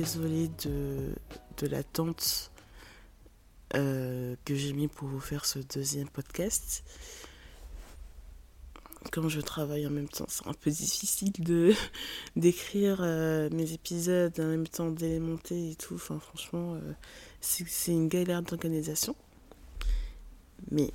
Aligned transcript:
désolée 0.00 0.48
de, 0.64 1.12
de 1.56 1.66
l'attente 1.66 2.52
euh, 3.74 4.36
que 4.44 4.54
j'ai 4.54 4.72
mis 4.72 4.86
pour 4.86 5.08
vous 5.08 5.20
faire 5.20 5.44
ce 5.44 5.58
deuxième 5.58 6.08
podcast. 6.08 6.84
Comme 9.10 9.28
je 9.28 9.40
travaille 9.40 9.86
en 9.86 9.90
même 9.90 10.08
temps, 10.08 10.26
c'est 10.28 10.46
un 10.46 10.52
peu 10.52 10.70
difficile 10.70 11.32
de 11.32 11.74
d'écrire 12.36 12.98
euh, 13.00 13.48
mes 13.50 13.72
épisodes 13.72 14.32
en 14.38 14.44
même 14.46 14.68
temps 14.68 14.90
d'élémenter 14.90 15.72
et 15.72 15.74
tout. 15.74 15.94
Enfin, 15.96 16.20
franchement, 16.20 16.74
euh, 16.74 16.92
c'est 17.40 17.92
une 17.92 18.08
galère 18.08 18.42
d'organisation. 18.42 19.16
Mais 20.70 20.92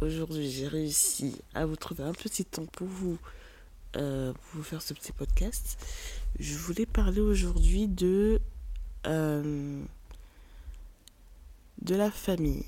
aujourd'hui, 0.00 0.48
j'ai 0.50 0.68
réussi 0.68 1.34
à 1.54 1.66
vous 1.66 1.76
trouver 1.76 2.04
un 2.04 2.12
petit 2.12 2.44
temps 2.44 2.66
pour 2.66 2.86
vous, 2.86 3.18
pour 3.92 4.52
vous 4.54 4.62
faire 4.62 4.82
ce 4.82 4.94
petit 4.94 5.12
podcast. 5.12 5.78
Je 6.38 6.54
voulais 6.58 6.84
parler 6.84 7.20
aujourd'hui 7.20 7.88
de, 7.88 8.40
euh, 9.06 9.82
de 11.80 11.94
la 11.94 12.10
famille. 12.10 12.66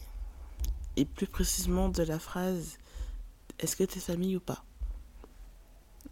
Et 0.96 1.04
plus 1.04 1.26
précisément 1.26 1.88
de 1.88 2.02
la 2.02 2.18
phrase 2.18 2.78
Est-ce 3.58 3.76
que 3.76 3.84
t'es 3.84 4.00
famille 4.00 4.36
ou 4.36 4.40
pas? 4.40 4.64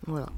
Voilà. 0.07 0.29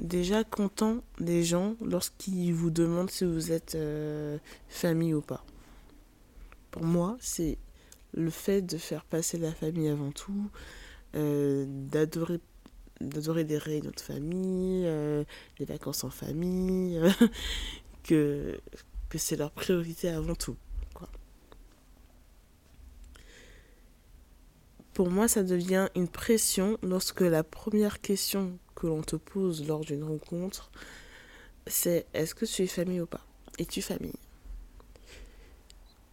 Déjà 0.00 0.42
content 0.42 1.02
des 1.20 1.44
gens 1.44 1.76
lorsqu'ils 1.80 2.52
vous 2.52 2.70
demandent 2.70 3.10
si 3.10 3.24
vous 3.24 3.52
êtes 3.52 3.76
euh, 3.76 4.38
famille 4.68 5.14
ou 5.14 5.20
pas. 5.20 5.44
Pour 6.72 6.82
moi, 6.82 7.16
c'est 7.20 7.56
le 8.14 8.30
fait 8.30 8.62
de 8.62 8.78
faire 8.78 9.04
passer 9.04 9.38
la 9.38 9.52
famille 9.52 9.88
avant 9.88 10.10
tout, 10.10 10.50
euh, 11.14 11.64
d'adorer 11.68 12.40
d'adorer 13.00 13.44
les 13.44 13.58
réunions 13.58 13.92
de 13.94 14.00
famille, 14.00 14.84
euh, 14.86 15.24
les 15.58 15.64
vacances 15.64 16.04
en 16.04 16.10
famille, 16.10 17.00
que, 18.04 18.60
que 19.08 19.18
c'est 19.18 19.36
leur 19.36 19.50
priorité 19.50 20.08
avant 20.08 20.34
tout. 20.34 20.56
Pour 24.92 25.10
moi, 25.10 25.28
ça 25.28 25.42
devient 25.42 25.88
une 25.94 26.08
pression 26.08 26.76
lorsque 26.82 27.22
la 27.22 27.42
première 27.42 28.00
question 28.00 28.58
que 28.74 28.86
l'on 28.86 29.02
te 29.02 29.16
pose 29.16 29.66
lors 29.66 29.80
d'une 29.80 30.04
rencontre, 30.04 30.70
c'est 31.66 32.06
est-ce 32.12 32.34
que 32.34 32.44
tu 32.44 32.62
es 32.62 32.66
famille 32.66 33.00
ou 33.00 33.06
pas? 33.06 33.24
Es-tu 33.58 33.82
famille? 33.82 34.18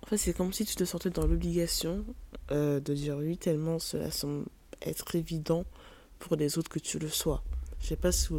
En 0.03 0.07
fait, 0.07 0.17
c'est 0.17 0.33
comme 0.33 0.53
si 0.53 0.63
tu 0.63 0.75
te 0.75 0.85
sentais 0.85 1.09
dans 1.09 1.27
l'obligation 1.27 2.05
euh, 2.51 2.79
de 2.79 2.93
dire 2.93 3.17
oui, 3.17 3.37
tellement 3.37 3.77
cela 3.79 4.09
semble 4.09 4.45
être 4.81 5.15
évident 5.15 5.65
pour 6.19 6.35
les 6.35 6.57
autres 6.57 6.69
que 6.69 6.79
tu 6.79 6.99
le 6.99 7.09
sois. 7.09 7.43
Je 7.81 7.87
sais 7.87 7.95
pas 7.95 8.11
si 8.11 8.29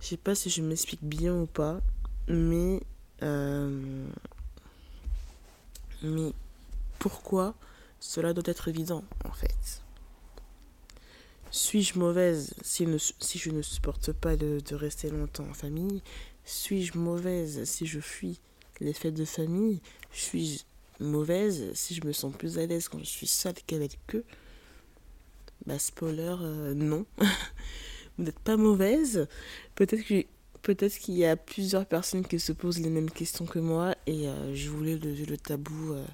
je 0.00 0.06
sais 0.06 0.16
pas 0.16 0.34
si 0.34 0.50
je 0.50 0.62
m'explique 0.62 1.02
bien 1.02 1.34
ou 1.34 1.46
pas, 1.46 1.80
mais 2.28 2.82
euh, 3.22 4.06
mais 6.02 6.32
pourquoi 6.98 7.54
cela 8.00 8.32
doit 8.32 8.42
être 8.46 8.68
évident 8.68 9.04
en 9.24 9.32
fait? 9.32 9.82
Suis-je 11.52 11.98
mauvaise 11.98 12.54
si, 12.62 12.86
ne, 12.86 12.96
si 12.98 13.38
je 13.38 13.50
ne 13.50 13.60
supporte 13.62 14.12
pas 14.12 14.36
de, 14.36 14.60
de 14.60 14.74
rester 14.74 15.10
longtemps 15.10 15.46
en 15.48 15.54
famille? 15.54 16.02
Suis-je 16.44 16.96
mauvaise 16.96 17.64
si 17.64 17.86
je 17.86 18.00
fuis 18.00 18.40
les 18.80 18.94
fêtes 18.94 19.14
de 19.14 19.24
famille? 19.24 19.80
Suis-je 20.12 20.64
mauvaise 21.04 21.72
si 21.74 21.94
je 21.94 22.04
me 22.06 22.12
sens 22.12 22.32
plus 22.34 22.58
à 22.58 22.66
l'aise 22.66 22.88
quand 22.88 22.98
je 22.98 23.04
suis 23.04 23.26
seule 23.26 23.54
qu'avec 23.66 23.98
eux? 24.14 24.24
Bah, 25.66 25.78
spoiler, 25.78 26.36
euh, 26.40 26.74
non. 26.74 27.06
Vous 28.18 28.24
n'êtes 28.24 28.38
pas 28.40 28.56
mauvaise. 28.56 29.28
Peut-être 29.74 30.02
qu'il 30.02 31.14
y 31.14 31.24
a 31.24 31.36
plusieurs 31.36 31.86
personnes 31.86 32.26
qui 32.26 32.38
se 32.40 32.52
posent 32.52 32.80
les 32.80 32.90
mêmes 32.90 33.10
questions 33.10 33.46
que 33.46 33.58
moi 33.58 33.94
et 34.06 34.28
euh, 34.28 34.54
je 34.54 34.68
voulais 34.68 34.96
lever 34.96 35.24
le 35.24 35.38
tabou 35.38 35.92
euh, 35.92 36.04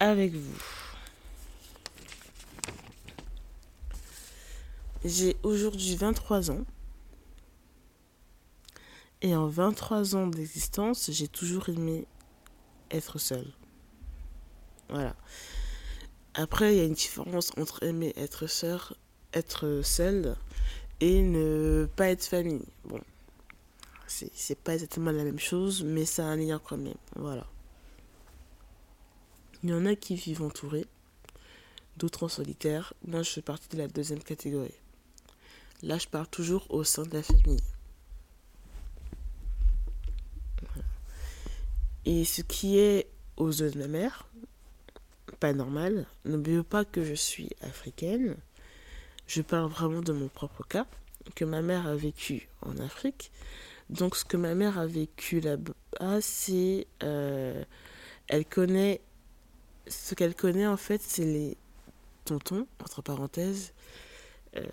avec 0.00 0.32
vous. 0.32 0.62
J'ai 5.04 5.36
aujourd'hui 5.42 5.96
23 5.96 6.50
ans. 6.50 6.64
Et 9.20 9.34
en 9.34 9.46
23 9.46 10.16
ans 10.16 10.26
d'existence, 10.26 11.10
j'ai 11.10 11.28
toujours 11.28 11.68
aimé 11.68 12.06
être 12.90 13.18
seule. 13.18 13.52
Voilà. 14.88 15.14
Après, 16.34 16.74
il 16.74 16.78
y 16.78 16.80
a 16.80 16.84
une 16.84 16.94
différence 16.94 17.52
entre 17.56 17.82
aimer 17.84 18.12
être 18.16 18.48
sœur, 18.48 18.96
être 19.32 19.82
seule 19.84 20.36
et 21.00 21.22
ne 21.22 21.88
pas 21.96 22.08
être 22.08 22.24
famille. 22.24 22.64
Bon, 22.84 23.00
c'est 24.06 24.58
pas 24.58 24.74
exactement 24.74 25.12
la 25.12 25.24
même 25.24 25.38
chose, 25.38 25.84
mais 25.84 26.04
ça 26.04 26.24
a 26.24 26.28
un 26.28 26.36
lien 26.36 26.60
quand 26.62 26.76
même. 26.76 26.94
Voilà. 27.14 27.46
Il 29.62 29.70
y 29.70 29.74
en 29.74 29.86
a 29.86 29.94
qui 29.94 30.16
vivent 30.16 30.42
entourés, 30.42 30.86
d'autres 31.96 32.24
en 32.24 32.28
solitaire. 32.28 32.94
Moi, 33.06 33.22
je 33.22 33.30
fais 33.30 33.42
partie 33.42 33.68
de 33.68 33.78
la 33.78 33.88
deuxième 33.88 34.22
catégorie. 34.22 34.74
Là, 35.82 35.98
je 35.98 36.08
parle 36.08 36.26
toujours 36.26 36.66
au 36.70 36.82
sein 36.82 37.04
de 37.04 37.14
la 37.14 37.22
famille. 37.22 37.62
Et 42.06 42.24
ce 42.24 42.42
qui 42.42 42.78
est 42.78 43.08
aux 43.36 43.50
yeux 43.50 43.70
de 43.70 43.78
ma 43.78 43.88
mère, 43.88 44.28
pas 45.34 45.52
normal. 45.52 46.06
N'oubliez 46.24 46.62
pas 46.62 46.84
que 46.84 47.04
je 47.04 47.14
suis 47.14 47.50
africaine. 47.62 48.36
Je 49.26 49.42
parle 49.42 49.70
vraiment 49.70 50.00
de 50.00 50.12
mon 50.12 50.28
propre 50.28 50.66
cas, 50.66 50.86
que 51.34 51.44
ma 51.44 51.62
mère 51.62 51.86
a 51.86 51.96
vécu 51.96 52.48
en 52.62 52.76
Afrique. 52.78 53.30
Donc 53.90 54.16
ce 54.16 54.24
que 54.24 54.36
ma 54.36 54.54
mère 54.54 54.78
a 54.78 54.86
vécu 54.86 55.40
là-bas, 55.40 56.20
c'est... 56.20 56.86
Euh, 57.02 57.64
elle 58.28 58.46
connaît... 58.46 59.00
Ce 59.86 60.14
qu'elle 60.14 60.34
connaît 60.34 60.66
en 60.66 60.78
fait, 60.78 61.02
c'est 61.02 61.24
les 61.24 61.56
tontons, 62.24 62.66
entre 62.82 63.02
parenthèses. 63.02 63.72
Euh, 64.56 64.64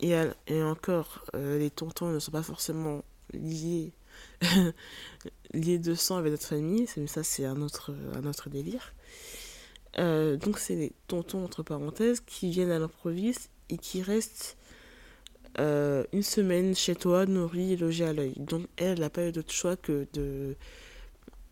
et, 0.00 0.62
encore, 0.62 1.24
euh, 1.34 1.58
les 1.58 1.70
tontons 1.70 2.10
ne 2.10 2.18
sont 2.18 2.30
pas 2.30 2.42
forcément 2.42 3.02
liés 3.32 3.92
liés 5.54 5.78
de 5.78 5.94
sang 5.94 6.16
avec 6.16 6.32
notre 6.32 6.46
famille, 6.46 6.86
mais 6.96 7.06
ça 7.06 7.22
c'est 7.22 7.44
un 7.44 7.60
autre, 7.60 7.94
un 8.14 8.50
délire. 8.50 8.92
Euh, 9.98 10.36
donc 10.36 10.58
c'est 10.58 10.74
les 10.74 10.92
tontons 11.06 11.44
entre 11.44 11.62
parenthèses 11.62 12.20
qui 12.20 12.50
viennent 12.50 12.70
à 12.70 12.78
l'improviste 12.78 13.50
et 13.68 13.78
qui 13.78 14.02
restent 14.02 14.56
euh, 15.60 16.04
une 16.12 16.22
semaine 16.22 16.74
chez 16.74 16.96
toi, 16.96 17.26
nourris 17.26 17.74
et 17.74 17.76
logés 17.76 18.04
à 18.04 18.12
l'œil. 18.12 18.34
Donc 18.36 18.66
elle 18.76 19.00
n'a 19.00 19.10
pas 19.10 19.26
eu 19.26 19.32
d'autre 19.32 19.52
choix 19.52 19.76
que 19.76 20.06
de, 20.12 20.56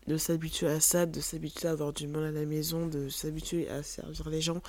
de 0.07 0.17
s'habituer 0.17 0.67
à 0.67 0.79
ça, 0.79 1.05
de 1.05 1.21
s'habituer 1.21 1.69
à 1.69 1.71
avoir 1.71 1.93
du 1.93 2.07
mal 2.07 2.23
à 2.25 2.31
la 2.31 2.45
maison, 2.45 2.87
de 2.87 3.07
s'habituer 3.09 3.69
à 3.69 3.81
servir 3.81 4.29
les 4.29 4.41
gens. 4.41 4.61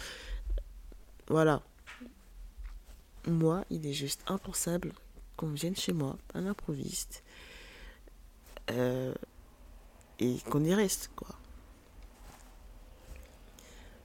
Voilà. 1.29 1.63
Moi, 3.27 3.65
il 3.71 3.87
est 3.87 3.95
juste 3.95 4.23
impensable 4.27 4.93
qu'on 5.37 5.49
vienne 5.49 5.75
chez 5.75 5.93
moi 5.93 6.19
à 6.35 6.41
l'improviste 6.41 7.25
euh, 8.71 9.15
et 10.19 10.37
qu'on 10.51 10.65
y 10.65 10.75
reste, 10.75 11.11
quoi. 11.17 11.29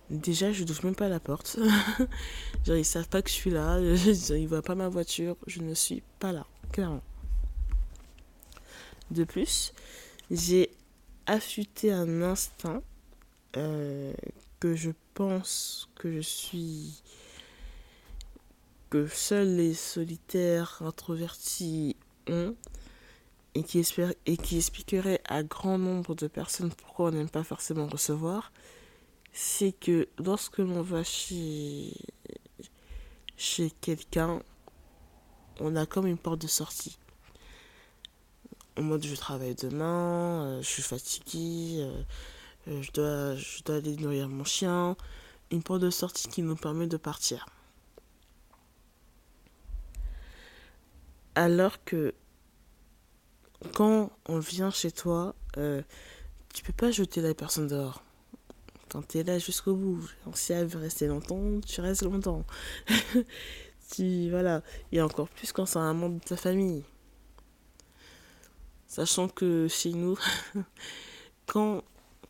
Déjà, 0.10 0.52
je 0.52 0.64
n'ouvre 0.64 0.86
même 0.86 0.96
pas 0.96 1.08
la 1.08 1.20
porte. 1.20 1.60
Genre, 2.66 2.78
ils 2.78 2.86
savent 2.86 3.10
pas 3.10 3.22
que 3.22 3.30
je 3.30 3.36
suis 3.36 3.52
là. 3.52 3.80
Ils 3.80 4.48
voient 4.48 4.64
pas 4.64 4.74
ma 4.74 4.90
voiture. 4.90 5.38
Je 5.46 5.62
ne 5.62 5.76
suis 5.76 6.02
pas 6.18 6.32
là, 6.32 6.48
clairement. 6.72 7.04
De 9.12 9.24
plus, 9.24 9.72
j'ai 10.32 10.72
affûté 11.28 11.92
un 11.92 12.24
instinct 12.24 12.82
euh, 13.56 14.14
que 14.60 14.76
je 14.76 14.92
pense 15.14 15.90
que 15.96 16.12
je 16.12 16.22
suis. 16.22 17.04
que 18.90 19.06
seuls 19.08 19.56
les 19.58 19.76
solitaires 19.76 20.82
introvertis 20.84 21.96
ont 22.28 22.56
et 24.26 24.38
qui, 24.38 24.58
expliquerait 24.58 25.22
à 25.26 25.44
grand 25.44 25.78
nombre 25.78 26.16
de 26.16 26.28
personnes 26.28 26.72
pourquoi 26.72 27.08
on 27.08 27.12
n'aime 27.12 27.30
pas 27.30 27.44
forcément 27.44 27.88
recevoir, 27.88 28.52
c'est 29.34 29.74
que 29.74 30.08
lorsque 30.18 30.60
l'on 30.60 30.82
va 30.82 31.04
chez, 31.04 31.94
quelqu'un, 33.82 34.42
on 35.60 35.76
a 35.76 35.86
comme 35.86 36.08
une 36.08 36.18
porte 36.18 36.42
de 36.42 36.48
sortie. 36.48 36.98
En 38.78 38.84
mode 38.84 39.06
je 39.06 39.16
travaille 39.16 39.56
demain, 39.56 40.46
euh, 40.46 40.62
je 40.62 40.68
suis 40.68 40.84
fatiguée, 40.84 41.80
euh, 41.80 42.04
euh, 42.70 43.36
je 43.36 43.64
dois 43.64 43.76
aller 43.76 43.98
nourrir 43.98 44.30
mon 44.30 44.46
chien. 44.46 44.96
Une 45.52 45.64
porte 45.64 45.82
de 45.82 45.90
sortie 45.90 46.30
qui 46.30 46.44
nous 46.44 46.56
permet 46.56 46.88
de 46.88 46.98
partir. 46.98 47.46
Alors 51.36 51.84
que 51.84 52.14
quand 53.74 54.12
on 54.28 54.40
vient 54.40 54.72
chez 54.72 54.92
toi, 54.92 55.36
euh, 55.58 55.82
tu 56.54 56.64
peux 56.64 56.74
pas 56.74 56.92
jeter 56.92 57.22
la 57.22 57.34
personne 57.34 57.68
dehors. 57.68 58.04
Quand 58.90 59.08
tu 59.08 59.20
es 59.20 59.24
là 59.24 59.38
jusqu'au 59.38 59.76
bout, 59.76 60.10
si 60.34 60.54
elle 60.54 60.66
veut 60.66 60.80
rester 60.80 61.08
longtemps, 61.08 61.60
tu 61.66 61.82
restes 61.82 62.02
longtemps. 62.04 62.44
tu, 63.92 64.30
voilà. 64.30 64.64
Et 64.92 65.02
encore 65.02 65.30
plus 65.30 65.52
quand 65.52 65.66
c'est 65.66 65.80
un 65.80 65.94
membre 65.94 66.20
de 66.20 66.26
ta 66.26 66.38
famille. 66.38 66.84
Sachant 68.88 69.28
que 69.28 69.68
chez 69.68 69.92
nous, 69.92 70.18
quand, 71.46 71.84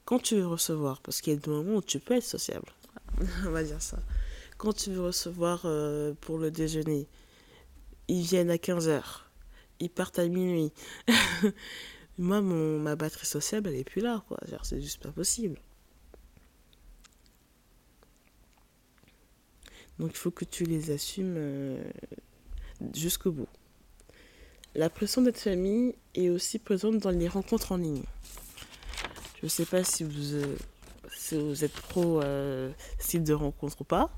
quand 0.03 0.19
tu 0.19 0.35
veux 0.35 0.47
recevoir, 0.47 1.01
parce 1.01 1.21
qu'il 1.21 1.33
y 1.33 1.35
a 1.37 1.39
des 1.39 1.49
moments 1.49 1.75
où 1.75 1.81
tu 1.81 1.99
peux 1.99 2.15
être 2.15 2.23
sociable, 2.23 2.67
on 3.45 3.51
va 3.51 3.63
dire 3.63 3.81
ça. 3.81 3.99
Quand 4.57 4.73
tu 4.73 4.91
veux 4.91 5.03
recevoir 5.03 5.61
euh, 5.63 6.13
pour 6.19 6.37
le 6.37 6.51
déjeuner, 6.51 7.07
ils 8.09 8.23
viennent 8.23 8.49
à 8.49 8.57
15h, 8.57 9.01
ils 9.79 9.89
partent 9.89 10.19
à 10.19 10.27
minuit. 10.27 10.71
Moi, 12.17 12.41
mon, 12.41 12.79
ma 12.79 12.95
batterie 12.95 13.25
sociable, 13.25 13.69
elle 13.69 13.75
est 13.75 13.83
plus 13.83 14.01
là, 14.01 14.23
quoi. 14.27 14.37
C'est 14.63 14.81
juste 14.81 15.01
pas 15.01 15.11
possible. 15.11 15.57
Donc 19.99 20.11
il 20.11 20.17
faut 20.17 20.31
que 20.31 20.45
tu 20.45 20.63
les 20.63 20.91
assumes 20.91 21.35
euh, 21.37 21.83
jusqu'au 22.93 23.31
bout. 23.31 23.49
La 24.75 24.89
pression 24.89 25.21
d'être 25.21 25.39
famille 25.39 25.95
est 26.15 26.29
aussi 26.29 26.57
présente 26.57 26.97
dans 26.99 27.09
les 27.09 27.27
rencontres 27.27 27.73
en 27.73 27.77
ligne. 27.77 28.03
Je 29.39 29.45
ne 29.45 29.49
sais 29.49 29.65
pas 29.65 29.83
si 29.83 30.03
vous, 30.03 30.35
euh, 30.35 31.55
êtes 31.61 31.73
pro 31.73 32.21
euh, 32.21 32.71
style 32.97 33.23
de 33.23 33.33
rencontre 33.33 33.81
ou 33.81 33.83
pas. 33.83 34.09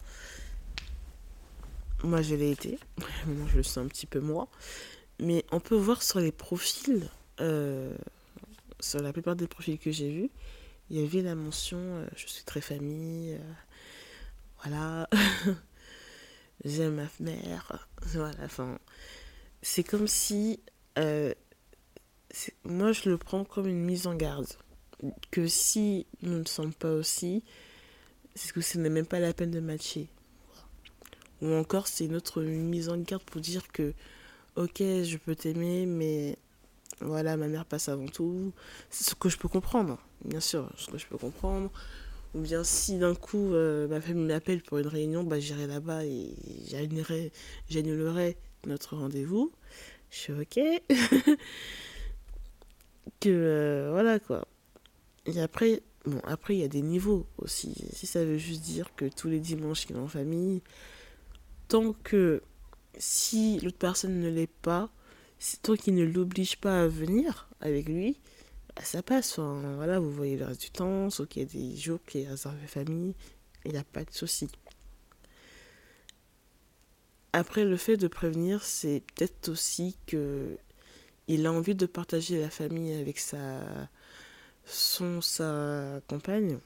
Moi, 2.03 2.21
je 2.21 2.35
l'ai 2.35 2.51
été. 2.51 2.79
Moi, 3.27 3.47
je 3.51 3.57
le 3.57 3.63
sens 3.63 3.77
un 3.77 3.87
petit 3.87 4.07
peu 4.07 4.19
moi. 4.19 4.47
Mais 5.21 5.45
on 5.51 5.59
peut 5.59 5.75
voir 5.75 6.03
sur 6.03 6.19
les 6.19 6.31
profils, 6.31 7.09
sur 7.37 9.01
la 9.01 9.13
plupart 9.13 9.35
des 9.35 9.47
profils 9.47 9.79
que 9.79 9.91
j'ai 9.91 10.09
vus, 10.09 10.29
il 10.89 10.99
y 10.99 11.03
avait 11.03 11.21
la 11.21 11.35
mention 11.35 12.05
je 12.15 12.27
suis 12.27 12.43
très 12.43 12.61
famille. 12.61 13.39
voilà. 14.63 15.07
j'aime 16.65 16.95
ma 16.95 17.07
mère. 17.19 17.87
Voilà, 18.13 18.43
enfin, 18.43 18.79
c'est 19.61 19.83
comme 19.83 20.07
si. 20.07 20.59
Euh, 20.97 21.33
moi, 22.63 22.91
je 22.91 23.09
le 23.09 23.17
prends 23.17 23.43
comme 23.43 23.67
une 23.67 23.83
mise 23.83 24.07
en 24.07 24.15
garde. 24.15 24.47
Que 25.31 25.47
si 25.47 26.05
nous 26.21 26.39
ne 26.39 26.45
sommes 26.45 26.73
pas 26.73 26.91
aussi, 26.91 27.43
c'est 28.35 28.51
que 28.53 28.61
ce 28.61 28.77
n'est 28.77 28.89
même 28.89 29.05
pas 29.05 29.19
la 29.19 29.33
peine 29.33 29.51
de 29.51 29.59
matcher. 29.59 30.07
Ou 31.41 31.53
encore, 31.53 31.87
c'est 31.87 32.05
une 32.05 32.15
autre 32.15 32.41
mise 32.43 32.89
en 32.89 32.97
garde 32.97 33.23
pour 33.23 33.41
dire 33.41 33.71
que, 33.71 33.93
ok, 34.55 34.77
je 34.79 35.17
peux 35.17 35.35
t'aimer, 35.35 35.85
mais 35.85 36.37
voilà, 36.99 37.37
ma 37.37 37.47
mère 37.47 37.65
passe 37.65 37.89
avant 37.89 38.07
tout. 38.07 38.53
C'est 38.89 39.09
ce 39.09 39.15
que 39.15 39.29
je 39.29 39.37
peux 39.37 39.47
comprendre, 39.47 39.97
bien 40.25 40.39
sûr, 40.39 40.69
ce 40.77 40.87
que 40.87 40.97
je 40.97 41.07
peux 41.07 41.17
comprendre. 41.17 41.71
Ou 42.33 42.39
bien 42.39 42.63
si 42.63 42.97
d'un 42.97 43.13
coup 43.13 43.53
euh, 43.53 43.89
ma 43.89 43.99
famille 43.99 44.25
m'appelle 44.25 44.61
pour 44.63 44.77
une 44.77 44.87
réunion, 44.87 45.23
bah, 45.23 45.39
j'irai 45.39 45.67
là-bas 45.67 46.05
et 46.05 46.33
j'annulerai 47.69 48.37
notre 48.65 48.95
rendez-vous. 48.95 49.51
Je 50.11 50.17
suis 50.17 50.33
ok. 50.33 50.59
que 53.19 53.29
euh, 53.29 53.89
voilà 53.91 54.19
quoi. 54.19 54.47
Et 55.25 55.41
après, 55.41 55.81
bon, 56.05 56.19
après 56.23 56.55
il 56.55 56.59
y 56.59 56.63
a 56.63 56.69
des 56.69 56.81
niveaux 56.81 57.27
aussi. 57.37 57.75
Si 57.93 58.07
ça 58.07 58.23
veut 58.23 58.37
juste 58.37 58.61
dire 58.61 58.93
que 58.95 59.05
tous 59.05 59.27
les 59.27 59.39
dimanches 59.39 59.85
il 59.89 59.95
est 59.95 59.99
en 59.99 60.07
famille, 60.07 60.61
tant 61.67 61.93
que 61.93 62.41
si 62.97 63.59
l'autre 63.59 63.77
personne 63.77 64.19
ne 64.19 64.29
l'est 64.29 64.51
pas, 64.61 64.89
tant 65.61 65.75
qu'il 65.75 65.95
ne 65.95 66.03
l'oblige 66.03 66.57
pas 66.57 66.83
à 66.83 66.87
venir 66.87 67.49
avec 67.61 67.87
lui, 67.87 68.17
bah, 68.75 68.83
ça 68.83 69.01
passe. 69.01 69.39
voilà, 69.39 69.99
vous 69.99 70.11
voyez 70.11 70.37
le 70.37 70.45
reste 70.45 70.61
du 70.61 70.71
temps, 70.71 71.09
sauf 71.09 71.27
qu'il 71.27 71.43
y 71.43 71.45
a 71.45 71.47
des 71.47 71.75
jours 71.75 71.99
qui 72.07 72.21
est 72.21 72.27
réservé 72.27 72.67
famille, 72.67 73.13
il 73.65 73.71
n'y 73.71 73.77
a 73.77 73.83
pas 73.83 74.03
de 74.03 74.11
souci. 74.11 74.49
Après, 77.33 77.63
le 77.63 77.77
fait 77.77 77.97
de 77.97 78.07
prévenir, 78.07 78.63
c'est 78.63 79.03
peut-être 79.15 79.49
aussi 79.49 79.95
que 80.05 80.57
il 81.27 81.45
a 81.45 81.51
envie 81.51 81.75
de 81.75 81.85
partager 81.85 82.41
la 82.41 82.49
famille 82.49 82.93
avec 82.93 83.17
sa 83.19 83.61
compagne 86.07 86.59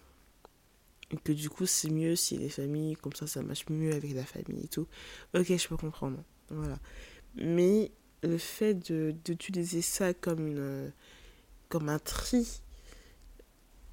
que 1.23 1.31
du 1.31 1.49
coup 1.49 1.65
c'est 1.65 1.89
mieux 1.89 2.15
si 2.15 2.37
les 2.37 2.49
familles 2.49 2.95
comme 2.95 3.13
ça 3.13 3.27
ça 3.27 3.41
marche 3.41 3.65
mieux 3.69 3.93
avec 3.93 4.13
la 4.13 4.25
famille 4.25 4.65
et 4.65 4.67
tout. 4.67 4.87
Ok 5.33 5.55
je 5.55 5.67
peux 5.67 5.77
comprendre. 5.77 6.17
Voilà. 6.49 6.79
Mais 7.35 7.91
le 8.23 8.37
fait 8.37 8.73
d'utiliser 8.73 9.81
ça 9.81 10.13
comme 10.13 10.47
une 10.47 10.91
comme 11.69 11.89
un 11.89 11.99
tri 11.99 12.61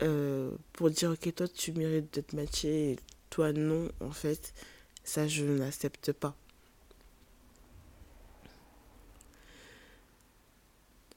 euh, 0.02 0.52
pour 0.72 0.90
dire 0.90 1.10
ok 1.10 1.34
toi 1.34 1.48
tu 1.48 1.72
mérites 1.72 2.14
d'être 2.14 2.32
matché 2.32 2.92
et 2.92 2.96
toi 3.30 3.52
non 3.52 3.88
en 4.00 4.10
fait 4.10 4.54
ça 5.04 5.28
je 5.28 5.44
n'accepte 5.44 6.12
pas. 6.12 6.36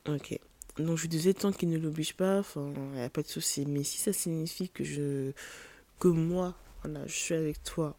Ok. 0.07 0.37
Donc 0.77 0.97
je 0.97 1.07
disais 1.07 1.33
tant 1.33 1.51
qu'il 1.51 1.69
ne 1.69 1.77
l'oblige 1.77 2.13
pas. 2.15 2.39
Enfin 2.39 2.71
il 2.93 2.99
n'y 2.99 3.01
a 3.01 3.09
pas 3.09 3.23
de 3.23 3.27
souci. 3.27 3.65
Mais 3.65 3.83
si 3.83 3.97
ça 3.97 4.13
signifie 4.13 4.69
que 4.69 4.83
je 4.83 5.31
que 5.99 6.07
moi 6.07 6.55
je 7.05 7.13
suis 7.13 7.33
avec 7.33 7.63
toi 7.63 7.97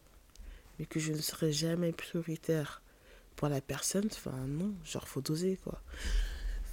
mais 0.79 0.85
que 0.85 0.99
je 0.99 1.11
ne 1.11 1.17
serai 1.17 1.51
jamais 1.51 1.91
prioritaire 1.91 2.81
pour 3.35 3.49
la 3.49 3.61
personne 3.61 4.07
enfin 4.11 4.37
non 4.47 4.73
genre 4.85 5.07
faut 5.07 5.21
doser 5.21 5.57
quoi 5.63 5.81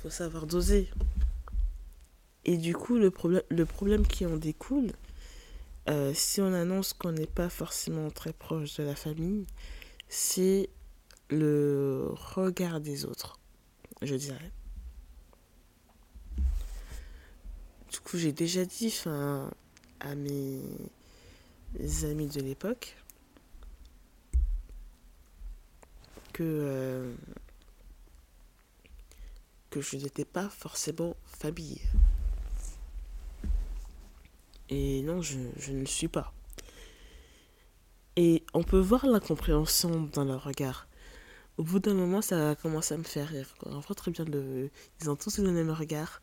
faut 0.03 0.11
savoir 0.11 0.47
doser 0.47 0.91
et 2.47 2.57
du 2.57 2.75
coup, 2.75 2.97
le, 2.97 3.11
problème, 3.11 3.43
le 3.49 3.65
problème 3.65 4.07
qui 4.07 4.27
en 4.27 4.37
découle, 4.37 4.93
euh, 5.89 6.13
si 6.15 6.41
on 6.41 6.53
annonce 6.53 6.93
qu'on 6.93 7.13
n'est 7.13 7.27
pas 7.27 7.49
forcément 7.49 8.11
très 8.11 8.33
proche 8.33 8.77
de 8.77 8.83
la 8.83 8.95
famille, 8.95 9.47
c'est 10.09 10.69
le 11.31 12.09
regard 12.13 12.81
des 12.81 13.07
autres, 13.07 13.39
je 14.03 14.15
dirais. 14.15 14.53
Du 17.91 18.01
coup, 18.01 18.19
j'ai 18.19 18.33
déjà 18.33 18.65
dit 18.65 18.95
à 19.07 20.15
mes 20.15 20.61
amis 22.05 22.29
de 22.29 22.41
l'époque 22.41 22.97
que, 26.33 26.43
euh, 26.43 27.15
que 29.71 29.81
je 29.81 29.97
n'étais 29.97 30.25
pas 30.25 30.49
forcément 30.49 31.17
famille. 31.25 31.81
Et 34.69 35.03
non, 35.03 35.23
je, 35.23 35.39
ne 35.39 35.81
le 35.81 35.87
suis 35.87 36.09
pas. 36.09 36.33
Et 38.17 38.45
on 38.55 38.63
peut 38.63 38.79
voir 38.79 39.07
l'incompréhension 39.07 40.09
dans 40.13 40.25
leur 40.25 40.45
regard. 40.45 40.89
Au 41.57 41.63
bout 41.63 41.79
d'un 41.79 41.95
moment, 41.95 42.23
ça 42.23 42.51
a 42.51 42.55
commencé 42.55 42.95
à 42.95 42.97
me 42.97 43.05
faire 43.05 43.29
rire. 43.29 43.55
On 43.67 43.79
voit 43.79 43.95
très 43.95 44.11
bien 44.11 44.25
le... 44.25 44.71
Ils 45.01 45.11
ont 45.11 45.17
tous 45.17 45.39
le 45.39 45.53
même 45.53 45.71
regard. 45.71 46.21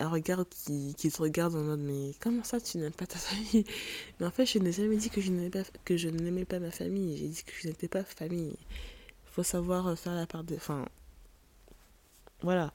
Un 0.00 0.08
regard 0.08 0.44
qui, 0.48 0.94
qui 0.96 1.10
te 1.10 1.22
regarde 1.22 1.54
en 1.54 1.62
mode 1.62 1.80
Mais 1.80 2.14
comment 2.20 2.42
ça, 2.42 2.60
tu 2.60 2.78
n'aimes 2.78 2.92
pas 2.92 3.06
ta 3.06 3.18
famille? 3.18 3.64
Mais 4.20 4.26
en 4.26 4.30
fait, 4.30 4.46
je 4.46 4.58
n'ai 4.58 4.72
jamais 4.72 4.96
dit 4.96 5.10
que 5.10 5.20
je 5.20 5.30
n'aimais 5.30 5.50
pas, 5.50 5.62
que 5.84 5.96
je 5.96 6.08
n'aimais 6.08 6.46
pas 6.46 6.58
ma 6.58 6.70
famille. 6.70 7.16
J'ai 7.18 7.28
dit 7.28 7.44
que 7.44 7.52
je 7.60 7.68
n'étais 7.68 7.86
pas 7.86 8.02
famille. 8.02 8.56
Il 8.58 9.30
faut 9.32 9.42
savoir 9.42 9.96
faire 9.98 10.14
la 10.14 10.26
part 10.26 10.42
de... 10.42 10.56
Enfin... 10.56 10.86
Voilà. 12.42 12.72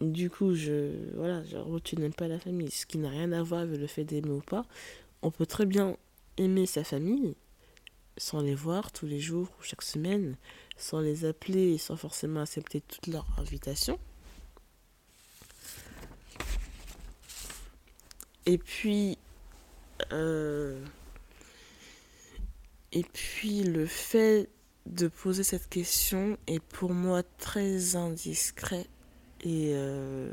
Du 0.00 0.30
coup, 0.30 0.54
je, 0.54 1.14
voilà, 1.14 1.44
genre, 1.44 1.80
tu 1.84 1.96
n'aimes 1.96 2.14
pas 2.14 2.26
la 2.26 2.38
famille, 2.38 2.70
ce 2.70 2.86
qui 2.86 2.98
n'a 2.98 3.10
rien 3.10 3.30
à 3.32 3.42
voir 3.42 3.60
avec 3.60 3.78
le 3.78 3.86
fait 3.86 4.04
d'aimer 4.04 4.30
ou 4.30 4.40
pas. 4.40 4.64
On 5.20 5.30
peut 5.30 5.46
très 5.46 5.66
bien 5.66 5.96
aimer 6.38 6.66
sa 6.66 6.82
famille 6.82 7.36
sans 8.16 8.40
les 8.40 8.54
voir 8.54 8.92
tous 8.92 9.06
les 9.06 9.20
jours 9.20 9.48
ou 9.58 9.62
chaque 9.62 9.82
semaine, 9.82 10.36
sans 10.76 11.00
les 11.00 11.24
appeler 11.24 11.74
et 11.74 11.78
sans 11.78 11.96
forcément 11.96 12.40
accepter 12.40 12.80
toutes 12.80 13.06
leurs 13.06 13.26
invitations. 13.38 13.98
Et 18.46 18.58
puis, 18.58 19.18
euh, 20.12 20.84
et 22.92 23.04
puis 23.04 23.62
le 23.62 23.86
fait 23.86 24.48
de 24.86 25.06
poser 25.08 25.44
cette 25.44 25.68
question 25.68 26.36
est 26.48 26.60
pour 26.60 26.92
moi 26.92 27.22
très 27.38 27.94
indiscret 27.94 28.86
et 29.42 29.72
euh, 29.74 30.32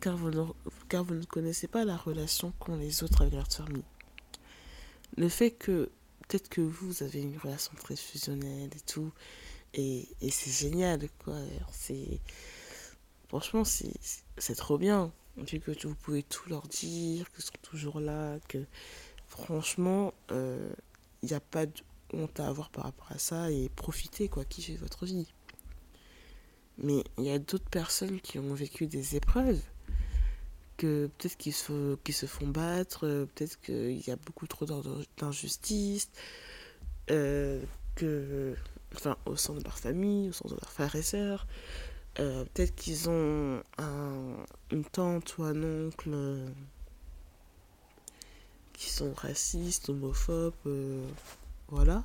car, 0.00 0.16
vous 0.16 0.30
ne, 0.30 0.44
car 0.88 1.02
vous 1.02 1.14
ne 1.14 1.24
connaissez 1.24 1.66
pas 1.66 1.84
la 1.84 1.96
relation 1.96 2.52
qu'ont 2.58 2.76
les 2.76 3.02
autres 3.02 3.22
avec 3.22 3.34
leur 3.34 3.50
famille. 3.50 3.84
Le 5.16 5.28
fait 5.28 5.50
que 5.50 5.90
peut-être 6.28 6.48
que 6.48 6.60
vous 6.60 7.02
avez 7.02 7.22
une 7.22 7.38
relation 7.38 7.72
très 7.76 7.96
fusionnelle 7.96 8.70
et 8.74 8.80
tout, 8.80 9.12
et, 9.74 10.08
et 10.20 10.30
c'est 10.30 10.50
génial, 10.50 11.08
quoi. 11.24 11.36
C'est, 11.72 12.20
franchement, 13.28 13.64
c'est 13.64 14.54
trop 14.54 14.78
bien. 14.78 15.12
Vu 15.36 15.58
que 15.58 15.86
vous 15.86 15.94
pouvez 15.96 16.22
tout 16.22 16.48
leur 16.48 16.62
dire, 16.68 17.30
qu'ils 17.32 17.44
sont 17.44 17.52
toujours 17.62 18.00
là, 18.00 18.38
que 18.48 18.64
franchement, 19.26 20.14
il 20.30 20.36
euh, 20.36 20.72
n'y 21.22 21.32
a 21.32 21.40
pas 21.40 21.66
de 21.66 21.72
honte 22.12 22.38
à 22.38 22.46
avoir 22.46 22.70
par 22.70 22.84
rapport 22.84 23.10
à 23.10 23.18
ça 23.18 23.50
et 23.50 23.68
profitez, 23.74 24.28
quoi, 24.28 24.44
kiffer 24.44 24.76
votre 24.76 25.06
vie. 25.06 25.26
Mais 26.78 27.02
il 27.18 27.24
y 27.24 27.30
a 27.30 27.38
d'autres 27.38 27.68
personnes 27.68 28.20
qui 28.20 28.38
ont 28.38 28.54
vécu 28.54 28.86
des 28.86 29.16
épreuves, 29.16 29.60
que 30.76 31.08
peut-être 31.18 31.36
qu'ils 31.36 31.52
se, 31.52 31.96
se 32.10 32.26
font 32.26 32.48
battre, 32.48 33.26
peut-être 33.34 33.60
qu'il 33.60 34.06
y 34.06 34.10
a 34.10 34.16
beaucoup 34.16 34.46
trop 34.46 34.66
d'injustice, 35.18 36.10
euh, 37.10 37.62
que, 37.94 38.54
enfin, 38.94 39.16
au 39.26 39.36
sein 39.36 39.54
de 39.54 39.62
leur 39.62 39.78
famille, 39.78 40.30
au 40.30 40.32
sein 40.32 40.48
de 40.48 40.54
leurs 40.54 40.70
frères 40.70 40.94
et 40.96 41.02
sœurs. 41.02 41.46
Euh, 42.20 42.44
peut-être 42.44 42.74
qu'ils 42.76 43.10
ont 43.10 43.62
un, 43.78 44.36
une 44.70 44.84
tante 44.84 45.36
ou 45.38 45.42
un 45.42 45.86
oncle 45.86 46.10
euh, 46.12 46.48
qui 48.72 48.88
sont 48.90 49.12
racistes, 49.14 49.88
homophobes, 49.88 50.54
euh, 50.66 51.04
voilà, 51.68 52.04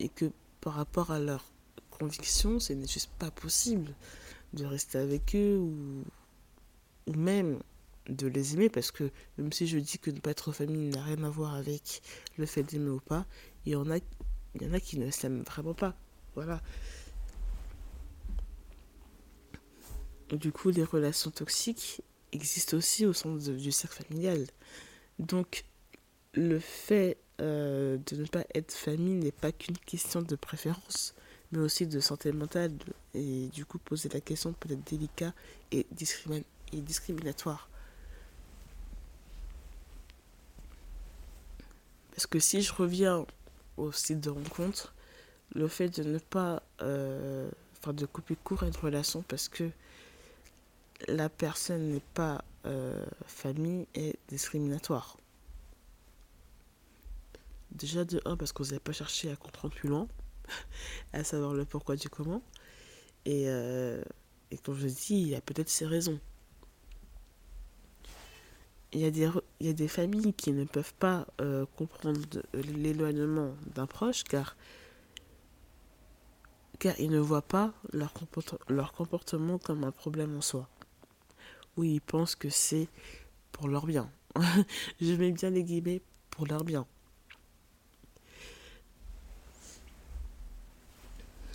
et 0.00 0.08
que 0.08 0.30
par 0.62 0.74
rapport 0.74 1.10
à 1.10 1.18
leurs 1.18 1.44
convictions, 1.90 2.60
ce 2.60 2.72
n'est 2.72 2.86
juste 2.86 3.10
pas 3.18 3.30
possible 3.30 3.94
de 4.54 4.64
rester 4.64 4.98
avec 4.98 5.34
eux 5.34 5.58
ou, 5.58 6.04
ou 7.06 7.12
même 7.14 7.58
de 8.08 8.26
les 8.26 8.54
aimer 8.54 8.68
parce 8.68 8.90
que 8.90 9.10
même 9.38 9.52
si 9.52 9.66
je 9.66 9.78
dis 9.78 9.98
que 9.98 10.10
ne 10.10 10.18
pas 10.18 10.30
être 10.30 10.52
famille 10.52 10.88
n'a 10.88 11.02
rien 11.02 11.22
à 11.24 11.28
voir 11.28 11.54
avec 11.54 12.02
le 12.36 12.46
fait 12.46 12.62
d'aimer 12.62 12.90
ou 12.90 13.00
pas, 13.00 13.26
il 13.66 13.72
y 13.72 13.76
en 13.76 13.90
a, 13.90 13.98
il 14.54 14.62
y 14.62 14.66
en 14.66 14.72
a 14.72 14.80
qui 14.80 14.98
ne 14.98 15.10
s'aiment 15.10 15.42
vraiment 15.42 15.74
pas. 15.74 15.94
Voilà. 16.34 16.60
Du 20.32 20.50
coup, 20.50 20.70
les 20.70 20.84
relations 20.84 21.30
toxiques 21.30 22.00
existent 22.32 22.78
aussi 22.78 23.04
au 23.04 23.12
sein 23.12 23.34
du 23.36 23.70
cercle 23.70 24.02
familial. 24.02 24.46
Donc, 25.18 25.64
le 26.32 26.58
fait 26.58 27.18
euh, 27.40 27.98
de 28.06 28.16
ne 28.16 28.26
pas 28.26 28.44
être 28.54 28.72
famille 28.72 29.16
n'est 29.16 29.30
pas 29.30 29.52
qu'une 29.52 29.76
question 29.76 30.22
de 30.22 30.34
préférence, 30.34 31.14
mais 31.50 31.58
aussi 31.58 31.86
de 31.86 32.00
santé 32.00 32.32
mentale. 32.32 32.72
Et 33.12 33.48
du 33.48 33.66
coup, 33.66 33.78
poser 33.78 34.08
la 34.08 34.20
question 34.20 34.54
peut 34.54 34.72
être 34.72 34.84
délicat 34.90 35.34
et 35.70 35.86
discriminatoire. 35.90 37.68
Parce 42.12 42.26
que 42.26 42.38
si 42.38 42.62
je 42.62 42.72
reviens 42.72 43.26
au 43.76 43.92
site 43.92 44.20
de 44.20 44.30
rencontre, 44.30 44.94
le 45.54 45.68
fait 45.68 45.88
de 45.88 46.02
ne 46.08 46.18
pas, 46.18 46.62
euh, 46.80 47.50
enfin 47.78 47.92
de 47.92 48.06
couper 48.06 48.36
court 48.36 48.62
à 48.62 48.66
une 48.66 48.76
relation 48.76 49.22
parce 49.28 49.48
que 49.48 49.70
la 51.08 51.28
personne 51.28 51.90
n'est 51.90 52.02
pas 52.14 52.44
euh, 52.66 53.04
famille 53.26 53.86
est 53.94 54.18
discriminatoire. 54.28 55.16
Déjà 57.72 58.04
de 58.04 58.20
1 58.24 58.36
parce 58.36 58.52
que 58.52 58.62
vous 58.62 58.70
n'avez 58.70 58.80
pas 58.80 58.92
cherché 58.92 59.30
à 59.30 59.36
comprendre 59.36 59.74
plus 59.74 59.88
loin, 59.88 60.06
à 61.12 61.24
savoir 61.24 61.54
le 61.54 61.64
pourquoi 61.64 61.96
du 61.96 62.08
comment. 62.08 62.42
Et, 63.24 63.44
euh, 63.46 64.02
comme 64.64 64.76
je 64.76 64.86
dis, 64.86 65.14
il 65.14 65.28
y 65.28 65.34
a 65.34 65.40
peut-être 65.40 65.70
ses 65.70 65.86
raisons. 65.86 66.20
Il 68.92 69.00
y, 69.00 69.06
a 69.06 69.10
des, 69.10 69.26
il 69.58 69.66
y 69.66 69.70
a 69.70 69.72
des 69.72 69.88
familles 69.88 70.34
qui 70.34 70.52
ne 70.52 70.64
peuvent 70.64 70.92
pas 70.94 71.26
euh, 71.40 71.64
comprendre 71.76 72.20
l'éloignement 72.52 73.54
d'un 73.74 73.86
proche 73.86 74.22
car, 74.22 74.54
car 76.78 77.00
ils 77.00 77.10
ne 77.10 77.18
voient 77.18 77.40
pas 77.40 77.72
leur, 77.94 78.12
leur 78.68 78.92
comportement 78.92 79.56
comme 79.56 79.84
un 79.84 79.92
problème 79.92 80.36
en 80.36 80.42
soi. 80.42 80.68
Oui, 81.76 81.94
ils 81.94 82.00
pensent 82.00 82.34
que 82.34 82.50
c'est 82.50 82.88
pour 83.50 83.68
leur 83.68 83.86
bien. 83.86 84.10
Je 85.00 85.12
mets 85.14 85.32
bien 85.32 85.50
les 85.50 85.64
guillemets 85.64 86.02
pour 86.30 86.46
leur 86.46 86.64
bien. 86.64 86.86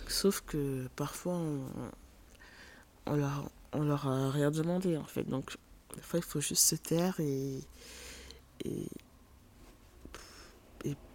Sauf 0.08 0.40
que 0.40 0.88
parfois, 0.96 1.38
on, 3.06 3.14
leur, 3.14 4.08
a 4.08 4.30
rien 4.30 4.50
demandé 4.50 4.96
en 4.96 5.04
fait. 5.04 5.24
Donc, 5.24 5.56
des 5.94 6.02
fois, 6.02 6.18
il 6.18 6.24
faut 6.24 6.40
juste 6.40 6.64
se 6.64 6.74
taire 6.74 7.20
et, 7.20 7.60
et, 8.64 8.88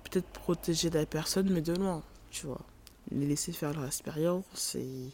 peut-être 0.04 0.30
protéger 0.30 0.90
la 0.92 1.06
personne, 1.06 1.50
mais 1.50 1.62
de 1.62 1.74
loin, 1.74 2.04
tu 2.30 2.46
vois. 2.46 2.62
Les 3.12 3.26
laisser 3.26 3.52
faire 3.52 3.74
leur 3.74 3.86
expérience 3.86 4.76
et 4.76 5.10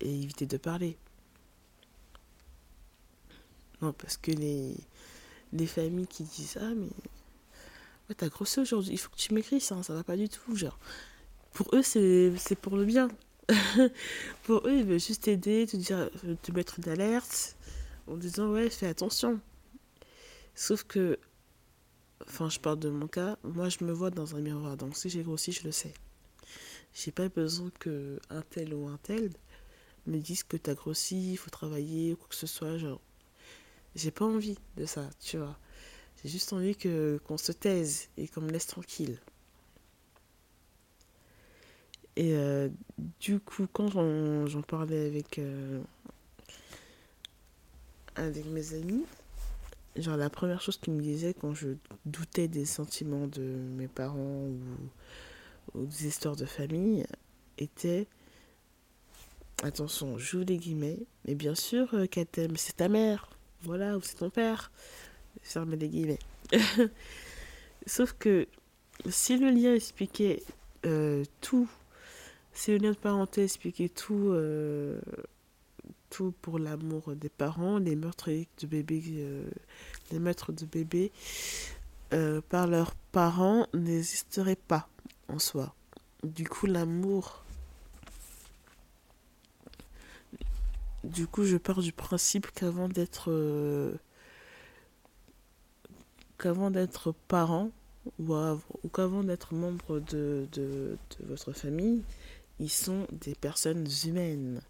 éviter 0.00 0.46
de 0.46 0.56
parler. 0.56 0.96
Non, 3.84 3.92
parce 3.92 4.16
que 4.16 4.30
les, 4.30 4.74
les 5.52 5.66
familles 5.66 6.06
qui 6.06 6.22
disent 6.22 6.56
Ah, 6.58 6.72
mais 6.74 8.14
t'as 8.16 8.28
grossi 8.28 8.60
aujourd'hui, 8.60 8.92
il 8.92 8.98
faut 8.98 9.10
que 9.10 9.16
tu 9.16 9.34
m'écris 9.34 9.60
ça, 9.60 9.82
ça 9.82 9.92
va 9.92 10.02
pas 10.02 10.16
du 10.16 10.30
tout. 10.30 10.56
Genre, 10.56 10.78
pour 11.52 11.68
eux, 11.74 11.82
c'est 11.82 12.32
pour 12.62 12.78
le 12.78 12.86
bien. 12.86 13.08
pour 14.44 14.66
eux, 14.66 14.78
ils 14.78 14.84
veulent 14.84 14.98
juste 14.98 15.24
t'aider, 15.24 15.66
te 15.66 15.76
dire, 15.76 16.08
te 16.42 16.52
mettre 16.52 16.78
une 16.78 16.88
alerte 16.88 17.56
en 18.06 18.16
disant 18.16 18.50
Ouais, 18.52 18.70
fais 18.70 18.86
attention. 18.86 19.38
Sauf 20.54 20.84
que, 20.84 21.18
enfin, 22.26 22.48
je 22.48 22.60
parle 22.60 22.78
de 22.78 22.88
mon 22.88 23.06
cas, 23.06 23.36
moi 23.42 23.68
je 23.68 23.84
me 23.84 23.92
vois 23.92 24.10
dans 24.10 24.34
un 24.34 24.40
miroir, 24.40 24.78
donc 24.78 24.96
si 24.96 25.10
j'ai 25.10 25.22
grossi, 25.22 25.52
je 25.52 25.64
le 25.64 25.72
sais. 25.72 25.92
J'ai 26.94 27.12
pas 27.12 27.28
besoin 27.28 27.70
que 27.80 28.18
un 28.30 28.40
tel 28.40 28.72
ou 28.72 28.88
un 28.88 28.98
tel 29.02 29.30
me 30.06 30.18
dise 30.18 30.42
que 30.42 30.56
t'as 30.56 30.74
grossi, 30.74 31.32
il 31.32 31.36
faut 31.36 31.50
travailler, 31.50 32.14
ou 32.14 32.16
quoi 32.16 32.28
que 32.28 32.34
ce 32.34 32.46
soit, 32.46 32.78
genre 32.78 33.00
j'ai 33.94 34.10
pas 34.10 34.24
envie 34.24 34.58
de 34.76 34.86
ça, 34.86 35.08
tu 35.20 35.38
vois. 35.38 35.56
J'ai 36.22 36.30
juste 36.30 36.52
envie 36.52 36.76
que 36.76 37.20
qu'on 37.24 37.36
se 37.36 37.52
taise 37.52 38.08
et 38.16 38.28
qu'on 38.28 38.40
me 38.40 38.50
laisse 38.50 38.66
tranquille. 38.66 39.18
Et 42.16 42.34
euh, 42.34 42.68
du 43.20 43.40
coup, 43.40 43.66
quand 43.72 43.88
j'en 43.88 44.62
parlais 44.62 45.06
avec, 45.06 45.38
euh, 45.38 45.82
avec 48.14 48.46
mes 48.46 48.74
amis, 48.74 49.04
genre 49.96 50.16
la 50.16 50.30
première 50.30 50.60
chose 50.60 50.78
qu'ils 50.78 50.92
me 50.92 51.02
disaient 51.02 51.34
quand 51.34 51.54
je 51.54 51.70
doutais 52.06 52.46
des 52.46 52.66
sentiments 52.66 53.26
de 53.26 53.42
mes 53.42 53.88
parents 53.88 54.46
ou, 55.74 55.86
des 55.86 56.06
histoires 56.06 56.36
de 56.36 56.44
famille 56.44 57.04
était 57.58 58.06
attention, 59.64 60.18
joue 60.18 60.44
les 60.44 60.56
guillemets, 60.56 61.00
mais 61.26 61.34
bien 61.34 61.56
sûr 61.56 61.92
euh, 61.94 62.06
qu'elle 62.06 62.26
t'aime, 62.26 62.56
c'est 62.56 62.76
ta 62.76 62.88
mère, 62.88 63.28
voilà, 63.64 63.96
ou 63.96 64.02
c'est 64.02 64.16
ton 64.16 64.30
père. 64.30 64.70
Fermez 65.42 65.76
les 65.76 65.88
guillemets. 65.88 66.18
Sauf 67.86 68.14
que 68.18 68.46
si 69.08 69.36
le 69.36 69.50
lien 69.50 69.74
expliquait 69.74 70.42
euh, 70.86 71.24
tout, 71.40 71.68
si 72.52 72.70
le 72.70 72.78
lien 72.78 72.92
de 72.92 72.96
parenté 72.96 73.44
expliquait 73.44 73.88
tout, 73.88 74.28
euh, 74.28 75.00
tout 76.10 76.32
pour 76.40 76.58
l'amour 76.58 77.14
des 77.16 77.28
parents, 77.28 77.78
les 77.78 77.96
meurtres 77.96 78.30
de 78.30 78.66
bébés, 78.66 79.02
euh, 79.08 79.44
les 80.12 80.18
meurtres 80.18 80.52
de 80.52 80.64
bébés 80.64 81.10
euh, 82.12 82.40
par 82.48 82.66
leurs 82.66 82.94
parents 83.12 83.66
n'existeraient 83.74 84.56
pas 84.56 84.88
en 85.28 85.38
soi. 85.38 85.74
Du 86.22 86.48
coup, 86.48 86.66
l'amour 86.66 87.43
Du 91.04 91.26
coup, 91.26 91.44
je 91.44 91.58
pars 91.58 91.80
du 91.82 91.92
principe 91.92 92.50
qu'avant 92.52 92.88
d'être 92.88 93.30
euh, 93.30 93.94
qu'avant 96.38 96.70
d'être 96.70 97.12
parent 97.28 97.70
ou, 98.18 98.34
ou 98.34 98.88
qu'avant 98.88 99.22
d'être 99.22 99.52
membre 99.52 100.00
de, 100.00 100.48
de, 100.52 100.96
de, 101.18 101.26
votre 101.26 101.52
famille, 101.52 102.02
ils 102.58 102.70
sont 102.70 103.06
des 103.12 103.34
personnes 103.34 103.86
humaines. 104.06 104.62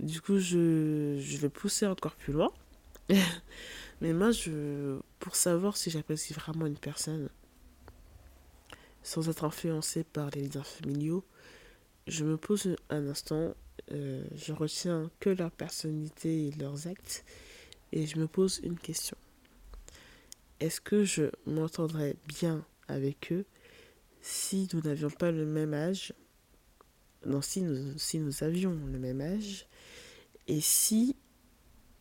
Du 0.00 0.20
coup, 0.20 0.40
je, 0.40 1.18
je 1.20 1.36
vais 1.36 1.48
pousser 1.48 1.86
encore 1.86 2.16
plus 2.16 2.32
loin. 2.32 2.50
Mais 4.00 4.12
moi, 4.12 4.32
je, 4.32 4.98
pour 5.20 5.36
savoir 5.36 5.76
si 5.76 5.90
j'apprécie 5.90 6.32
vraiment 6.32 6.66
une 6.66 6.76
personne, 6.76 7.28
sans 9.04 9.28
être 9.28 9.44
influencé 9.44 10.02
par 10.02 10.30
les 10.30 10.48
liens 10.48 10.64
familiaux, 10.64 11.24
je 12.08 12.24
me 12.24 12.36
pose 12.36 12.74
un 12.90 13.06
instant 13.06 13.54
euh, 13.90 14.24
je 14.34 14.52
retiens 14.52 15.10
que 15.20 15.30
leur 15.30 15.50
personnalité 15.50 16.48
et 16.48 16.50
leurs 16.52 16.86
actes 16.86 17.24
et 17.92 18.06
je 18.06 18.18
me 18.18 18.26
pose 18.26 18.60
une 18.62 18.78
question. 18.78 19.16
Est-ce 20.60 20.80
que 20.80 21.04
je 21.04 21.24
m'entendrais 21.46 22.16
bien 22.26 22.64
avec 22.88 23.32
eux 23.32 23.44
si 24.20 24.68
nous 24.72 24.80
n'avions 24.80 25.10
pas 25.10 25.30
le 25.30 25.44
même 25.44 25.74
âge? 25.74 26.12
Non, 27.26 27.42
si 27.42 27.62
nous, 27.62 27.98
si 27.98 28.18
nous 28.18 28.42
avions 28.42 28.72
le 28.72 28.98
même 28.98 29.20
âge 29.20 29.66
et 30.48 30.60
si 30.60 31.16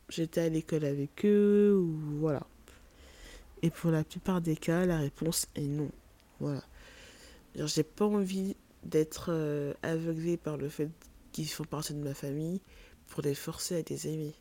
j'étais 0.09 0.41
à 0.41 0.49
l'école 0.49 0.85
avec 0.85 1.25
eux 1.25 1.75
ou 1.75 2.19
voilà. 2.19 2.45
Et 3.63 3.69
pour 3.69 3.91
la 3.91 4.03
plupart 4.03 4.41
des 4.41 4.55
cas, 4.55 4.85
la 4.85 4.97
réponse 4.97 5.47
est 5.55 5.61
non. 5.61 5.91
Voilà. 6.39 6.63
J'ai 7.55 7.83
pas 7.83 8.05
envie 8.05 8.55
d'être 8.83 9.27
euh, 9.29 9.73
aveuglé 9.83 10.37
par 10.37 10.57
le 10.57 10.69
fait 10.69 10.89
qui 11.31 11.45
font 11.45 11.63
partie 11.63 11.93
de 11.93 12.03
ma 12.03 12.13
famille 12.13 12.61
pour 13.07 13.21
les 13.21 13.35
forcer 13.35 13.77
à 13.77 13.81
les 13.89 14.07
aimer. 14.07 14.35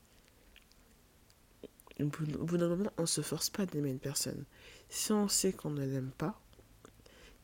Au 2.00 2.44
bout 2.44 2.56
d'un 2.56 2.68
moment, 2.68 2.90
on 2.97 3.02
ne 3.02 3.06
se 3.06 3.20
force 3.20 3.50
pas 3.50 3.66
d'aimer 3.66 3.90
une 3.90 3.99
personne. 3.99 4.44
Si 4.88 5.12
on 5.12 5.28
sait 5.28 5.52
qu'on 5.52 5.70
ne 5.70 5.85
l'aime 5.85 6.12
pas, 6.16 6.40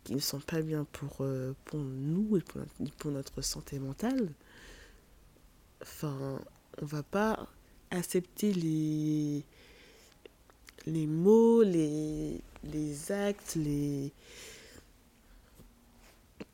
qu'ils 0.04 0.16
ne 0.16 0.20
sont 0.20 0.40
pas 0.40 0.62
bien 0.62 0.84
pour, 0.92 1.18
euh, 1.20 1.54
pour 1.66 1.80
nous 1.80 2.36
et 2.36 2.40
pour 2.40 2.60
notre, 2.60 2.96
pour 2.96 3.10
notre 3.10 3.42
santé 3.42 3.78
mentale, 3.78 4.32
enfin, 5.82 6.40
on 6.80 6.86
va 6.86 7.02
pas 7.02 7.48
accepter 7.90 8.52
les, 8.54 9.44
les 10.86 11.06
mots, 11.06 11.62
les, 11.62 12.40
les 12.64 13.12
actes, 13.12 13.56
les, 13.56 14.12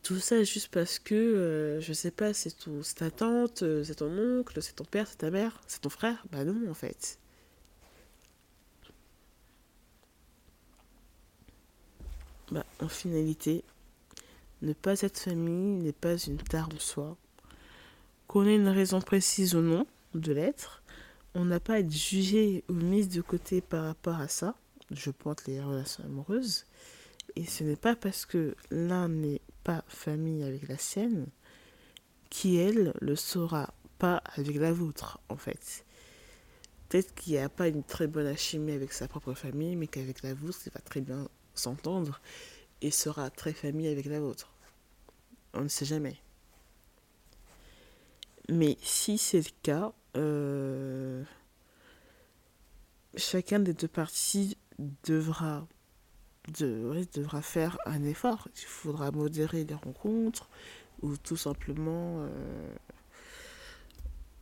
Tout 0.02 0.18
ça 0.18 0.42
juste 0.42 0.68
parce 0.68 0.99
que, 0.99 1.14
euh, 1.14 1.80
je 1.80 1.92
sais 1.92 2.11
pas, 2.11 2.35
c'est 2.35 2.56
ta 2.97 3.11
tante, 3.11 3.62
euh, 3.62 3.85
c'est 3.85 3.97
ton 3.97 4.11
oncle, 4.38 4.61
c'est 4.61 4.75
ton 4.75 4.85
père, 4.85 5.06
c'est 5.09 5.18
ta 5.18 5.30
mère, 5.30 5.61
c'est 5.68 5.80
ton 5.80 5.90
frère. 5.90 6.25
Bah 6.32 6.44
non, 6.44 6.68
en 6.68 6.75
fait. 6.75 7.18
Bah, 12.50 12.66
en 12.80 12.88
finalité, 12.88 13.64
ne 14.62 14.73
pas 14.73 15.00
être 15.00 15.18
famille 15.18 15.82
n'est 15.82 15.92
pas 15.92 16.16
une 16.16 16.38
tare 16.38 16.68
en 16.75 16.78
soi. 16.80 17.16
Qu'on 18.26 18.47
ait 18.47 18.56
une 18.56 18.68
raison 18.68 19.00
précise 19.00 19.54
ou 19.54 19.61
non 19.61 19.87
de 20.14 20.32
l'être, 20.32 20.82
on 21.35 21.44
n'a 21.44 21.61
pas 21.61 21.75
à 21.75 21.78
être 21.78 21.92
jugé 21.92 22.64
ou 22.68 22.75
mis 22.75 23.06
de 23.06 23.21
côté 23.21 23.61
par 23.61 23.85
rapport 23.85 24.21
à 24.21 24.28
ça. 24.28 24.56
Je 24.90 25.11
pointe 25.11 25.47
les 25.47 25.61
relations 25.61 26.04
amoureuses. 26.04 26.66
Et 27.37 27.47
ce 27.47 27.64
n'est 27.64 27.76
pas 27.76 27.97
parce 27.97 28.26
que 28.26 28.54
l'un 28.71 29.09
n'est 29.09 29.40
famille 29.88 30.42
avec 30.45 30.69
la 30.69 30.78
sienne 30.78 31.26
qui, 32.31 32.57
elle, 32.57 32.95
le 33.00 33.16
sera 33.16 33.75
pas 33.99 34.23
avec 34.37 34.57
la 34.57 34.73
vôtre, 34.73 35.21
en 35.28 35.37
fait. 35.37 35.85
Peut-être 36.88 37.14
qu'il 37.14 37.35
n'y 37.35 37.38
a 37.38 37.49
pas 37.49 37.69
une 37.69 37.85
très 37.85 38.07
bonne 38.07 38.26
alchimie 38.26 38.73
avec 38.73 38.92
sa 38.92 39.09
propre 39.09 39.35
famille, 39.35 39.76
mais 39.76 39.87
qu'avec 39.87 40.23
la 40.23 40.35
vôtre, 40.35 40.59
il 40.66 40.73
va 40.73 40.81
très 40.81 41.00
bien 41.00 41.28
s'entendre 41.54 42.21
et 42.81 42.90
sera 42.90 43.31
très 43.31 43.52
famille 43.52 43.88
avec 43.88 44.07
la 44.07 44.21
vôtre. 44.21 44.52
On 45.54 45.62
ne 45.62 45.69
sait 45.69 45.85
jamais. 45.85 46.16
Mais 48.49 48.76
si 48.83 49.19
c'est 49.19 49.38
le 49.38 49.52
cas, 49.62 49.92
euh, 50.16 51.23
chacun 53.16 53.61
des 53.61 53.73
deux 53.73 53.88
parties 53.88 54.57
devra, 55.04 55.66
devra 56.49 57.42
faire 57.42 57.78
un 57.87 58.02
effort. 58.04 58.49
Il 58.56 58.66
faudra 58.66 59.11
modérer 59.11 59.64
les 59.64 59.75
rencontres 59.75 60.49
ou 61.02 61.16
tout 61.16 61.37
simplement 61.37 62.20
euh, 62.20 62.75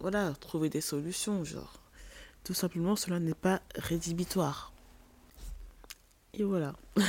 voilà, 0.00 0.33
trouver 0.40 0.69
des 0.69 0.80
solutions. 0.80 1.45
Genre, 1.45 1.80
tout 2.45 2.54
simplement, 2.54 2.97
cela 2.97 3.21
n'est 3.21 3.35
pas 3.35 3.61
rédhibitoire. 3.76 4.73
Et 6.35 6.44
voilà. 6.44 6.75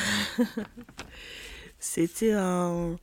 C'était 1.80 2.34
un, 2.34 2.98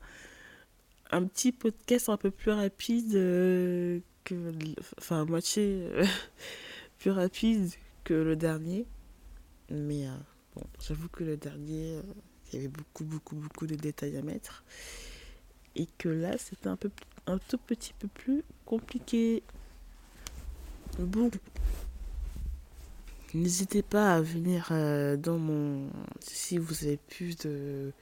un 1.10 1.24
petit 1.24 1.52
podcast 1.52 2.08
un 2.08 2.16
peu 2.16 2.30
plus 2.30 2.52
rapide 2.52 3.14
euh, 3.14 4.00
que. 4.24 4.52
Enfin, 4.98 5.24
moitié 5.24 5.88
euh, 5.92 6.04
plus 6.98 7.10
rapide 7.10 7.70
que 8.04 8.14
le 8.14 8.36
dernier. 8.36 8.86
Mais 9.70 10.06
j'avoue 10.80 11.08
que 11.08 11.24
le 11.24 11.36
dernier, 11.36 12.00
il 12.52 12.56
y 12.56 12.58
avait 12.58 12.68
beaucoup, 12.68 13.04
beaucoup, 13.04 13.36
beaucoup 13.36 13.66
de 13.66 13.74
détails 13.74 14.16
à 14.16 14.22
mettre. 14.22 14.64
Et 15.76 15.86
que 15.98 16.08
là, 16.08 16.36
c'était 16.38 16.68
un, 16.68 16.78
un 17.26 17.38
tout 17.38 17.58
petit 17.58 17.92
peu 17.98 18.08
plus 18.08 18.42
compliqué. 18.64 19.42
Bon, 20.98 21.30
N'hésitez 23.34 23.82
pas 23.82 24.14
à 24.14 24.22
venir 24.22 24.68
euh, 24.70 25.18
dans 25.18 25.36
mon... 25.36 25.90
Si 26.20 26.56
vous 26.56 26.84
avez 26.84 26.96
plus 26.96 27.36
de, 27.36 27.92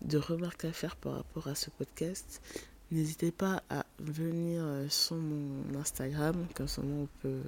de 0.00 0.18
remarques 0.18 0.64
à 0.64 0.72
faire 0.72 0.96
par 0.96 1.14
rapport 1.14 1.46
à 1.46 1.54
ce 1.54 1.70
podcast, 1.70 2.42
n'hésitez 2.90 3.30
pas 3.30 3.62
à 3.70 3.86
venir 4.00 4.64
euh, 4.64 4.88
sur 4.88 5.16
mon 5.16 5.78
Instagram, 5.78 6.34
comme 6.54 6.66
ça 6.66 6.82
on 6.82 7.06
peut... 7.20 7.42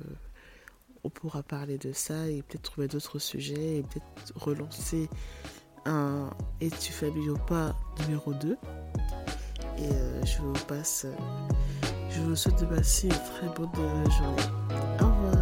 On 1.04 1.10
pourra 1.10 1.42
parler 1.42 1.76
de 1.76 1.92
ça 1.92 2.28
et 2.28 2.42
peut-être 2.42 2.62
trouver 2.62 2.88
d'autres 2.88 3.18
sujets 3.18 3.78
et 3.78 3.82
peut-être 3.82 4.32
relancer 4.36 5.08
un 5.84 6.30
Es-tu 6.60 6.92
famille 6.92 7.28
ou 7.28 7.36
pas 7.36 7.76
numéro 8.00 8.32
2. 8.32 8.56
Et 9.78 9.82
euh, 9.82 10.24
je 10.24 10.38
vous 10.38 10.52
passe... 10.66 11.06
je 12.10 12.20
vous 12.20 12.34
souhaite 12.34 12.58
de 12.60 12.66
passer 12.66 13.08
une 13.08 13.12
très 13.12 13.48
bonne 13.54 14.10
journée. 14.10 14.42
Au 15.00 15.04
revoir. 15.04 15.33